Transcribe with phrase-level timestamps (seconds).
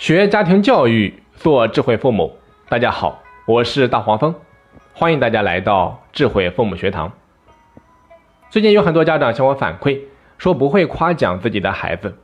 [0.00, 2.34] 学家庭教育，做智慧父母。
[2.70, 4.34] 大家好，我是大黄蜂，
[4.94, 7.12] 欢迎大家来到智慧父母学堂。
[8.48, 10.00] 最近有很多家长向我反馈，
[10.38, 12.16] 说不会夸奖自己的孩子。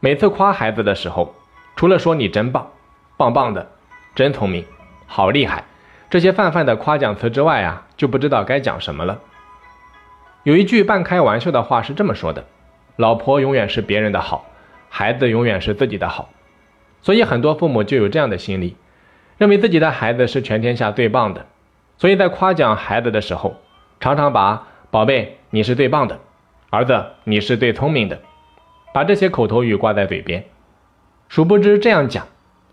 [0.00, 1.32] 每次夸孩子的时候，
[1.76, 2.68] 除了说你真棒、
[3.16, 3.70] 棒棒的、
[4.16, 4.64] 真聪明、
[5.06, 5.62] 好厉害
[6.10, 9.20] 这些泛泛的夸奖词之外啊，就不知道该讲什么了。
[10.42, 12.44] 有一句半开玩笑的话是这么说的
[12.98, 14.46] ：“老婆永远是别人的好，
[14.88, 16.28] 孩子永远是自己的好。”
[17.04, 18.76] 所以很多父母就有这样的心理，
[19.36, 21.44] 认为自己的孩子是全天下最棒的，
[21.98, 23.56] 所以在夸奖孩子的时候，
[24.00, 26.18] 常常把“宝贝，你是最棒的
[26.72, 28.22] ”“儿子，你是最聪明的”，
[28.94, 30.46] 把这些口头语挂在嘴边。
[31.28, 32.26] 殊不知这样讲，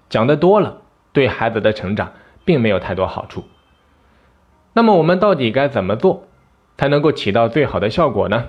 [0.08, 0.78] 讲的多了，
[1.12, 2.14] 对孩子的成长
[2.46, 3.44] 并没有太多好处。
[4.72, 6.26] 那么我们到底该怎么做，
[6.78, 8.46] 才能够起到最好的效果呢？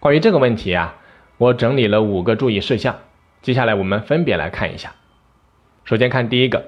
[0.00, 0.96] 关于这个问题啊，
[1.38, 2.96] 我整理了五个注意事项。
[3.46, 4.96] 接下来我们分别来看一下。
[5.84, 6.64] 首先看第一个，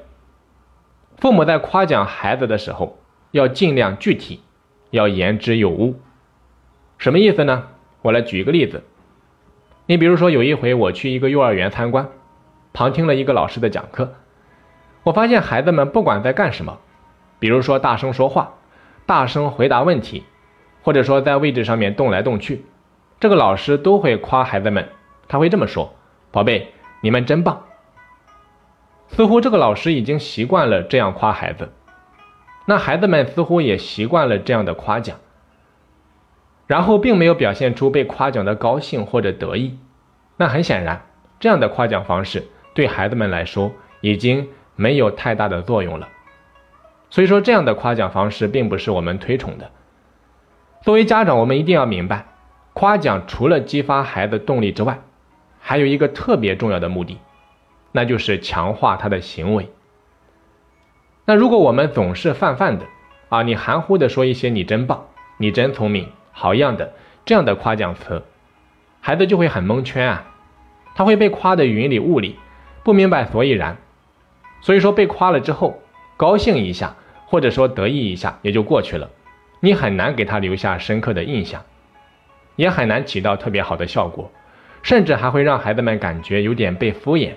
[1.16, 3.00] 父母在夸奖孩子的时候，
[3.32, 4.42] 要尽量具体，
[4.90, 5.96] 要言之有物。
[6.96, 7.64] 什么意思呢？
[8.02, 8.84] 我来举一个例子。
[9.86, 12.10] 你比如说，有一回我去一个幼儿园参观，
[12.72, 14.14] 旁听了一个老师的讲课，
[15.02, 16.78] 我发现孩子们不管在干什么，
[17.40, 18.54] 比如说大声说话、
[19.04, 20.22] 大声回答问题，
[20.82, 22.64] 或者说在位置上面动来动去，
[23.18, 24.88] 这个老师都会夸孩子们，
[25.26, 25.96] 他会这么说。
[26.30, 27.64] 宝贝，你们真棒！
[29.08, 31.72] 似乎这个老师已经习惯了这样夸孩子，
[32.66, 35.16] 那孩子们似乎也习惯了这样的夸奖，
[36.66, 39.78] 然后并没有表现出被夸奖的高兴或者得意。
[40.36, 41.06] 那很显然，
[41.40, 46.08] 这样的夸奖方式对孩子们来说已经没有太大的作用了。
[47.08, 49.70] 所以说，这样的夸奖方式并不是我们推崇的。
[50.82, 52.26] 作为家长，我们一定要明白，
[52.74, 55.00] 夸奖除了激发孩子动力之外，
[55.60, 57.18] 还有一个特别重要的目的，
[57.92, 59.70] 那就是强化他的行为。
[61.24, 62.86] 那如果我们总是泛泛的
[63.28, 66.94] 啊，你含糊的说一些“你真棒”“你真聪明”“好样的”
[67.26, 68.22] 这样的夸奖词，
[69.00, 70.24] 孩子就会很蒙圈啊，
[70.94, 72.38] 他会被夸的云里雾里，
[72.82, 73.76] 不明白所以然。
[74.62, 75.82] 所以说被夸了之后，
[76.16, 79.10] 高兴一下或者说得意一下也就过去了，
[79.60, 81.62] 你很难给他留下深刻的印象，
[82.56, 84.32] 也很难起到特别好的效果。
[84.82, 87.32] 甚至还会让孩子们感觉有点被敷衍。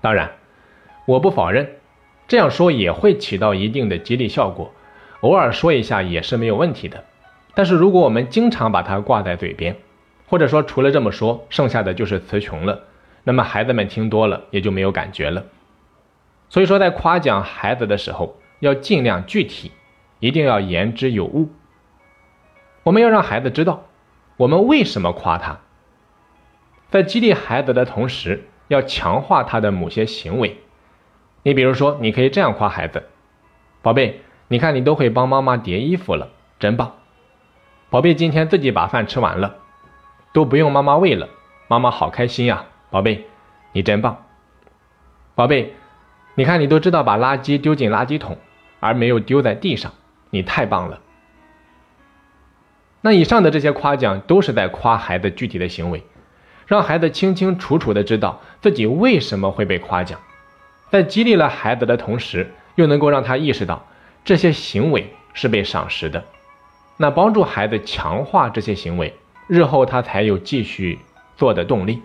[0.00, 0.30] 当然，
[1.06, 1.76] 我不否认，
[2.28, 4.72] 这样说也会起到一定的激励效果，
[5.20, 7.04] 偶尔说一下也是没有问题的。
[7.54, 9.76] 但是如果我们经常把它挂在嘴边，
[10.26, 12.82] 或者说除了这么说，剩下的就是词穷了，
[13.24, 15.44] 那么孩子们听多了也就没有感觉了。
[16.50, 19.72] 所以说，在夸奖孩子的时候，要尽量具体，
[20.20, 21.48] 一定要言之有物。
[22.82, 23.86] 我们要让孩子知道。
[24.36, 25.60] 我们为什么夸他？
[26.90, 30.60] 在激励孩子的同时，要强化他的某些行为。
[31.42, 33.08] 你比如说，你可以这样夸孩子
[33.82, 36.94] ：“宝贝，你看你都会帮妈妈叠衣服了，真棒！
[37.90, 39.56] 宝贝，今天自己把饭吃完了，
[40.32, 41.28] 都不用妈妈喂了，
[41.68, 42.64] 妈妈好开心呀！
[42.90, 43.26] 宝贝，
[43.72, 44.24] 你真棒！
[45.34, 45.74] 宝贝，
[46.34, 48.38] 你看你都知道把垃圾丢进垃圾桶，
[48.80, 49.92] 而没有丢在地上，
[50.30, 51.00] 你太棒了！”
[53.06, 56.02] 那以上的这些夸奖都是在夸孩子具体的行为，
[56.66, 60.18] 让孩子清清楚楚的知道自己为什么会被夸奖，
[60.90, 63.86] 在激励了孩子的同时，又能够让他意识到
[64.24, 66.24] 这些行为是被赏识的，
[66.96, 69.12] 那帮助孩子强化这些行为，
[69.48, 70.98] 日后他才有继续
[71.36, 72.00] 做的动力。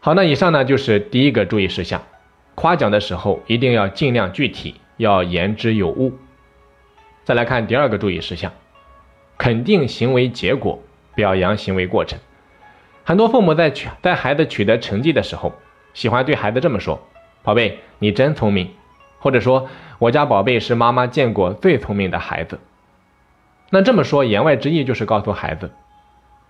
[0.00, 2.02] 好，那以上呢就是第一个注意事项，
[2.54, 6.12] 夸奖的时候一定要尽量具体，要言之有物。
[7.24, 8.52] 再来看第二个注意事项。
[9.36, 10.82] 肯定行为结果，
[11.14, 12.18] 表扬行为过程。
[13.04, 15.52] 很多父母在取在孩子取得成绩的时候，
[15.92, 17.06] 喜欢对孩子这么说
[17.42, 18.70] ：“宝贝，你真聪明。”
[19.18, 22.60] 或者说：“我家宝贝是妈妈见过最聪明的孩子。”
[23.70, 25.72] 那这么说，言外之意就是告诉孩子：“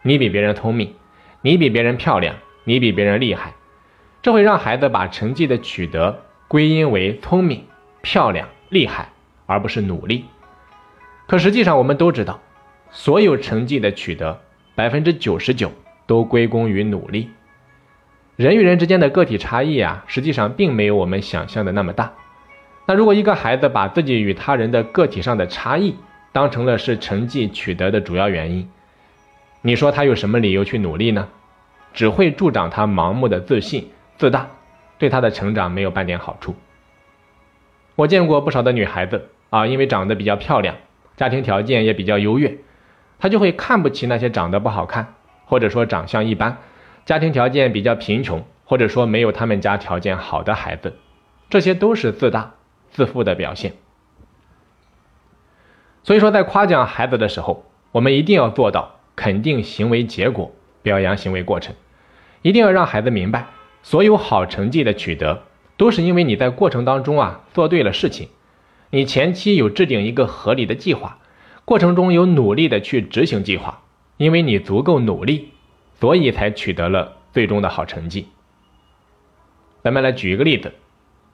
[0.03, 0.95] 你比别人聪明，
[1.41, 3.55] 你比别人漂亮，你比别人厉害。”
[4.23, 7.67] 这会让孩子把成绩的取得归因为聪明、
[8.03, 9.11] 漂亮、厉害，
[9.47, 10.25] 而不是努力。
[11.27, 12.41] 可实际上，我们都知道。
[12.97, 14.41] 所有成绩的取得，
[14.77, 15.73] 百分之九十九
[16.07, 17.29] 都归功于努力。
[18.37, 22.13] 人与人之间的个体差异啊，实际上并没有我们想象的那么大。
[22.87, 25.97] 那如果一个孩子把自己与他人的个体上的差异
[26.31, 28.71] 当成了是成绩取得的主要原因，
[29.61, 31.29] 你说他有什么理由去努力呢？
[31.93, 34.49] 只会助长他盲目的自信自大，
[34.99, 36.55] 对他的成长没有半点好处。
[37.97, 40.77] 我见过不少的女孩子啊，因为长得比较漂亮，
[41.17, 42.57] 家庭条件也比较优越。
[43.19, 45.15] 他就会看不起那些长得不好看，
[45.47, 46.59] 或者说长相一般、
[47.05, 50.97] 家庭条件比较贫穷或者说没有他们家条件好的孩子，
[51.51, 52.55] 这些都是自大、
[52.91, 53.73] 自负的表现。
[56.03, 60.53] 所以说，在夸奖孩子的时候，我们一定要做到肯定行为结果，
[60.83, 61.75] 表扬行为过程，
[62.43, 63.47] 一定要让孩子明白，
[63.83, 65.45] 所有好成绩的取得，
[65.79, 68.29] 都是因为你在过程当中啊做对了事情，
[68.91, 71.19] 你前期有制定一个合理的计划，
[71.65, 73.81] 过程中有努力的去执行计划，
[74.19, 75.53] 因为你足够努力，
[75.99, 78.29] 所以才取得了最终的好成绩。
[79.83, 80.73] 咱们来举一个例子，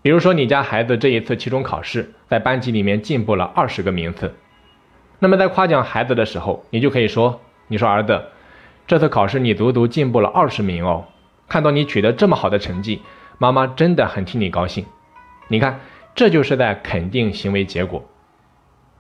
[0.02, 4.34] 比如说你家孩子这一次期中考试，在班级里面进步了二十个名次。
[5.18, 8.22] 那么在夸奖孩子的时候，你就可以说：“你说儿子，
[8.86, 11.04] 这次考试你足足进步了二十名哦！
[11.48, 13.02] 看到你取得这么好的成绩，
[13.38, 14.86] 妈妈真的很替你高兴。
[15.48, 15.80] 你看，
[16.14, 18.02] 这就是在肯定行为结果。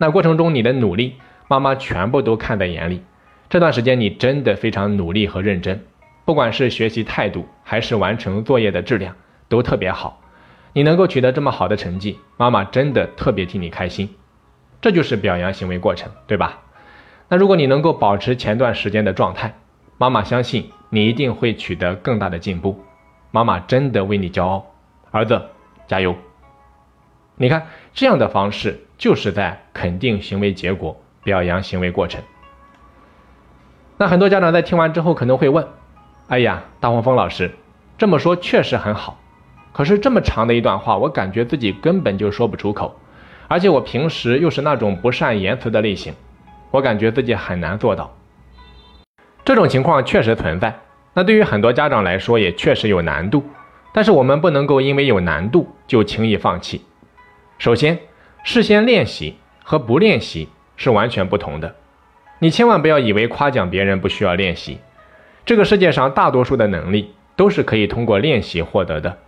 [0.02, 1.16] 那过程中你的努力，
[1.46, 3.02] 妈妈全部都看在眼里。
[3.50, 5.84] 这段时间你真的非常努力和认真，
[6.24, 9.14] 不管是学习态度还是完成作业的质量，
[9.50, 10.22] 都特别好。
[10.72, 14.08] 你能够取得这么好的成绩，妈妈真的特别替你开心。”
[14.80, 16.60] 这就是表扬行为过程，对吧？
[17.28, 19.54] 那如果你能够保持前段时间的状态，
[19.98, 22.82] 妈妈相信你一定会取得更大的进步。
[23.32, 24.64] 妈妈真的为你骄傲，
[25.10, 25.42] 儿子
[25.86, 26.16] 加油！
[27.36, 30.94] 你看这样的方式就是在肯定行为结果，
[31.24, 32.22] 表扬行为过程。
[33.96, 35.66] 那很多家长在听完之后可能会问：
[36.28, 37.50] 哎呀，大黄蜂老师
[37.96, 39.18] 这么说确实很好，
[39.72, 42.94] 可是这么长的一段话，我感觉自己根本就说不出口。
[43.48, 46.12] 而且我平时又是那种不善言辞的类型，
[46.70, 48.14] 我感觉自己很难做到。
[49.46, 50.78] 这种情况确实存在，
[51.14, 53.42] 那对于很多家长来说也确实有难度。
[53.94, 56.84] 但是我们不能够因为有难度就轻易放弃。
[57.58, 57.98] 首先，
[58.42, 61.74] 事先练习和不练习是完全不同的。
[62.38, 64.78] 你千万不要以为夸奖别人不需要练习，
[65.44, 69.18] 这个世界上大多数的能力都是可以通过练习获得的。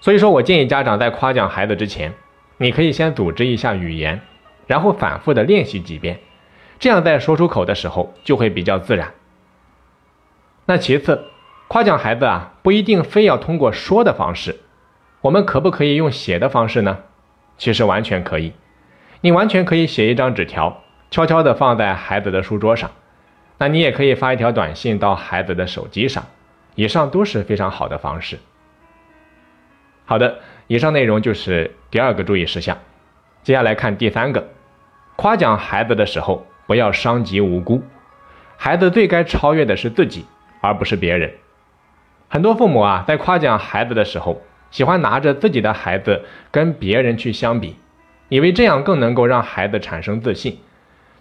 [0.00, 2.12] 所以说我建议家长在夸奖孩子之前。
[2.58, 4.22] 你可以先组织一下语言，
[4.66, 6.20] 然后反复的练习几遍，
[6.78, 9.12] 这样在说出口的时候就会比较自然。
[10.64, 11.26] 那其次，
[11.68, 14.60] 夸奖孩子啊，不一定非要通过说的方式，
[15.20, 17.00] 我们可不可以用写的方式呢？
[17.58, 18.52] 其实完全可以，
[19.20, 22.90] 你完全可以写一张纸条，悄悄的放在孩子的书桌上，
[23.58, 26.24] 那你也可以发一条短信到孩子的手机上，
[26.74, 28.38] 以上都是非常好的方式。
[30.04, 30.38] 好的。
[30.68, 32.78] 以上内容就是第二个注意事项，
[33.44, 34.48] 接下来看第三个，
[35.14, 37.84] 夸奖孩子的时候不要伤及无辜，
[38.56, 40.26] 孩子最该超越的是自己，
[40.60, 41.34] 而不是别人。
[42.26, 47.76] 很多父母啊，在夸奖孩子的时候，喜欢拿着自己的孩子跟别人去相比，
[48.28, 50.58] 以为这样更能够让孩子产生自信，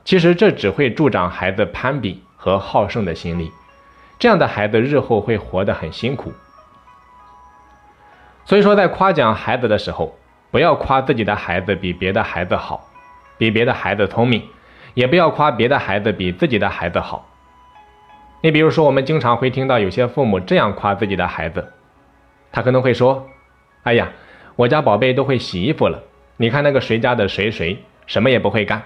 [0.04, 3.52] 其实这只会助长孩子攀比和好胜的心理，
[4.20, 6.34] 这样的孩子日后会活得很辛苦。
[8.46, 10.16] 所以说，在夸奖孩子的时候，
[10.52, 12.88] 不要夸自己的孩子比别的孩子好，
[13.38, 14.44] 比别的孩子聪明，
[14.94, 17.28] 也不要夸别的孩子比自己的孩子好。
[18.42, 21.74] 你比如说，我们经常会听到有些父母这样夸自己的孩子，
[22.52, 23.28] 他可能会说
[23.86, 24.12] ：“哎呀，
[24.56, 26.02] 我家宝贝都会洗衣服了，
[26.38, 27.77] 你看那个谁家的谁谁
[28.08, 28.82] 什么也不会干，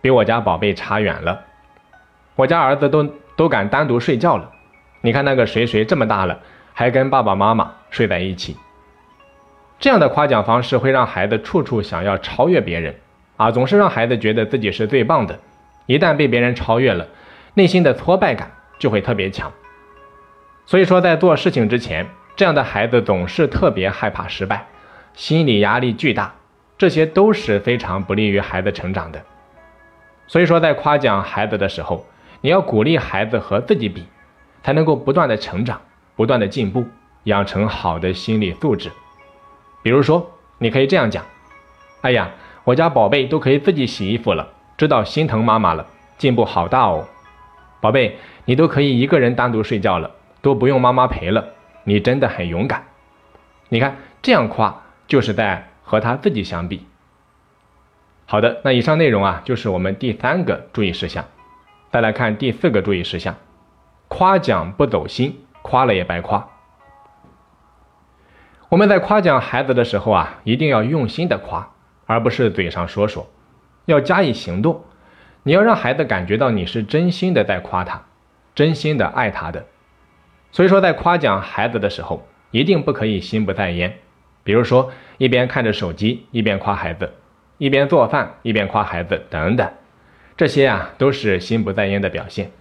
[0.00, 1.40] 比我家宝贝差远了。
[2.36, 3.02] 我家儿子都
[3.34, 4.52] 都敢单独睡觉了，
[5.00, 6.38] 你看那个谁谁这么大了，
[6.72, 8.56] 还跟爸爸妈妈睡在一起。”
[9.80, 12.94] 这样的夸奖方式会让孩子处处想要超越别人，
[13.36, 15.36] 啊，总是让孩子觉得自己是最棒的。
[15.86, 17.08] 一旦被别人超越了，
[17.54, 19.52] 内心的挫败感就会特别强。
[20.64, 24.66] 所以说，在做事情之前，这样的孩子总是特别害怕失败，
[25.14, 26.34] 心理压力巨大，
[26.76, 29.22] 这些都是非常不利于孩子成长的。
[30.26, 32.04] 所以说，在夸奖孩子的时候，
[32.40, 34.04] 你要鼓励孩子和自己比，
[34.62, 35.80] 才能够不断的成长，
[36.16, 36.84] 不断的进步，
[37.24, 38.90] 养成好的心理素质。
[39.82, 41.24] 比如说，你可以这样讲
[42.00, 42.30] ：“哎呀，
[42.64, 45.86] 我家宝贝都可以自己洗衣服了，知道心疼妈妈了，
[46.16, 47.06] 进步好大哦！
[47.80, 50.10] 宝贝，你都可以一个人单独睡觉了，
[50.40, 51.44] 都不用妈妈陪了，
[51.84, 52.84] 你真的很勇敢。”
[53.70, 56.86] 你看，这样夸就是在和他自己相比。
[58.26, 61.24] 好的，那以上内容啊，就是我们第三个注意事项。
[61.90, 63.36] 再来看第四个注意事项：
[64.08, 66.48] 夸奖不走心，夸了也白夸。
[68.68, 71.70] 我们在夸奖孩子的时候啊，一定要用心的夸，
[72.06, 73.28] 而不是嘴上说说，
[73.84, 74.84] 要加以行动。
[75.42, 78.02] 你要让孩子感觉到你是真心的在夸他，
[78.54, 79.66] 真心的爱他的。
[80.54, 83.92] 所以说，在夸奖孩子的时候，一定不可以心不在焉。
[84.44, 87.12] 比如说，一边看着手机一边夸孩子，
[87.58, 89.68] 一边做饭一边夸孩子等等，
[90.36, 92.52] 这些啊都是心不在焉的表现。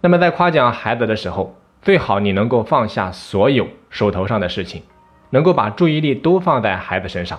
[0.00, 4.82] 那么在夸奖孩子的时候，最好你能够放下所有手头上的事情，
[5.28, 7.38] 能够把注意力都放在孩子身上，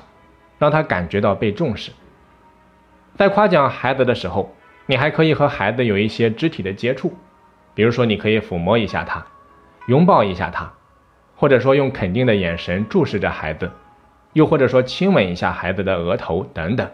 [0.60, 1.92] 让他感觉到被重视。
[3.16, 7.18] 在夸奖孩子的时候，你还可以和孩子有一些肢体的接触，
[7.74, 9.26] 比如说你可以抚摸一下他，
[9.88, 10.72] 拥抱一下他，
[11.36, 13.72] 或者说用肯定的眼神注视着孩子，
[14.32, 16.90] 又或者说亲吻一下孩子的额头等等，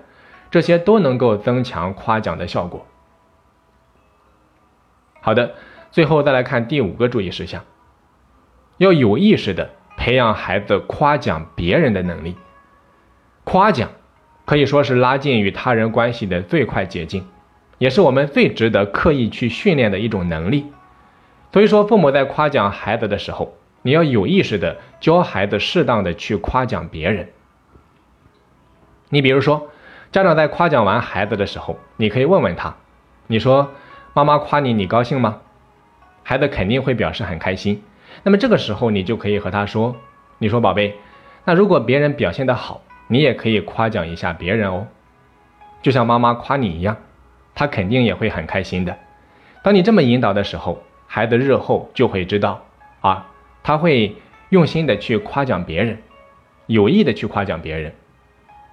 [0.50, 2.88] 这些都能够增强夸奖的效果。
[5.21, 5.53] 好的。
[5.91, 7.65] 最后再来看第五个注意事项，
[8.79, 12.35] 要有意识的培养孩子夸奖别人的能力。
[13.43, 13.89] 夸奖
[14.45, 17.27] 可以说是拉近与他人关系的最快捷径，
[17.77, 20.65] 也是我们最值得刻意去训练的一种能力。
[21.53, 27.29] 所以说，父母在夸奖孩子的时候，你要有意识的教孩子适当的去夸奖别人。
[29.10, 29.69] 你比如说，
[30.12, 32.75] 家长在夸奖完孩子的时候，你可以问问他
[33.27, 33.72] ：“你说
[34.15, 35.41] 妈妈夸你，你高兴吗？”
[36.25, 37.83] 孩子肯定会表示很开心，
[38.24, 39.95] 那么这个时候你就可以和他说
[40.39, 40.95] ：“你说宝贝，
[41.45, 44.88] 那如果别人表现的好，你也可以夸奖一下别人哦，
[45.83, 46.98] 就像妈妈夸你一样，
[47.53, 48.98] 他肯定也会很开心的。
[49.62, 50.81] 当你这么引导的时候，
[51.15, 52.65] 孩子日后就会知道
[53.01, 53.29] 啊，
[53.62, 54.15] 他会
[54.50, 56.00] 用心的去夸奖别人，
[56.65, 57.93] 有意的去夸奖别人，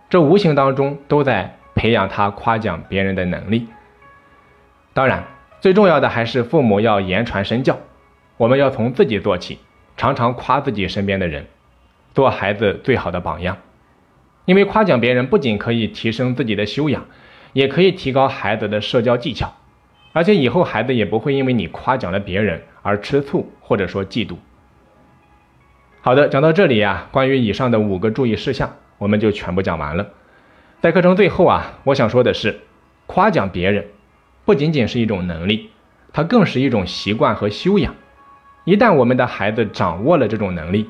[0.09, 3.69] 这无形当中都在培养他夸奖别人的能力。
[4.95, 5.23] 当然。”
[5.61, 7.79] 最重要的还是父母要言传身教，
[8.39, 9.59] 我们要从自己做起，
[9.95, 11.49] 常常夸自己身边的人，
[12.15, 13.59] 做孩子最好的榜样。
[14.47, 17.05] 因为夸奖别人不仅可以提升自己的修养，
[17.53, 19.53] 也可以提高孩子的社交技巧，
[20.13, 24.37] 而且以后孩子也不会因为你夸奖了别人而吃醋或者说嫉妒。
[26.01, 30.09] 好的，讲到这里呀，关于以上的五个注意事项，我们就全部讲完了。
[30.81, 32.61] 在课程最后啊，我想说的是，
[33.07, 33.87] 夸奖别人。
[34.47, 35.71] 不仅仅是一种能力，
[36.13, 37.95] 它更是一种习惯和修养。
[38.65, 40.89] 一旦我们的孩子掌握了这种能力，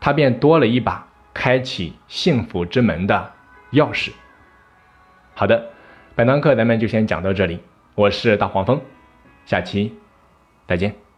[0.00, 3.32] 他便多了一把开启幸福之门的
[3.72, 4.10] 钥匙。
[5.34, 5.66] 好的，
[6.14, 7.60] 本堂课咱们就先讲到这里。
[8.00, 8.80] 我是大黄蜂，
[9.44, 9.94] 下期
[10.66, 11.09] 再见。